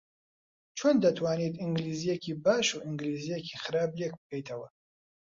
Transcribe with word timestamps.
چۆن 0.77 0.95
دەتوانیت 1.03 1.53
ئینگلیزییەکی 1.61 2.33
باش 2.45 2.67
و 2.73 2.83
ئینگلیزییەکی 2.85 3.59
خراپ 3.63 3.91
لێک 3.99 4.13
بکەیتەوە؟ 4.19 4.67